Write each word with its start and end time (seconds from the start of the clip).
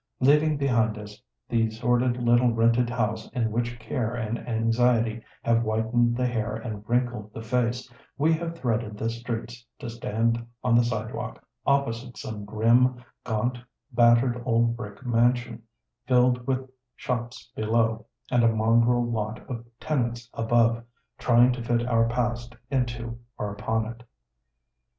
Leaving 0.19 0.57
behind 0.57 0.97
us 0.97 1.21
the 1.47 1.69
sordid 1.69 2.17
little 2.17 2.51
rented 2.51 2.89
house 2.89 3.29
in 3.33 3.51
which 3.51 3.77
care 3.77 4.15
and 4.15 4.39
anxiety 4.49 5.21
have 5.43 5.61
whitened 5.61 6.17
the 6.17 6.25
hair 6.25 6.55
and 6.55 6.83
wrinkled 6.89 7.31
the 7.33 7.41
face, 7.43 7.87
we 8.17 8.33
have 8.33 8.57
threaded 8.57 8.97
the 8.97 9.11
streets 9.11 9.63
to 9.77 9.87
stand 9.87 10.43
on 10.63 10.73
the 10.73 10.83
side 10.83 11.13
walk 11.13 11.45
opposite 11.67 12.17
some 12.17 12.45
grim, 12.45 12.95
gaunt, 13.23 13.59
battered 13.91 14.41
old 14.43 14.75
brick 14.75 15.05
mansion, 15.05 15.61
filled 16.07 16.47
with 16.47 16.67
shops 16.95 17.51
below 17.55 18.07
and 18.31 18.43
a 18.43 18.47
mongrel 18.51 19.05
lot 19.05 19.47
of 19.47 19.63
tenants 19.79 20.27
above, 20.33 20.83
trying 21.19 21.51
to 21.53 21.61
fit 21.63 21.85
our 21.87 22.07
past 22.09 22.55
into 22.71 23.19
or 23.37 23.51
upon 23.51 23.85
it. 23.85 24.01